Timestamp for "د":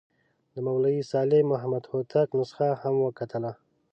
0.53-0.55